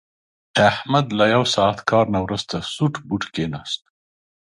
[0.69, 3.81] احمد له یو ساعت کار نه ورسته سوټ بوټ کېناست.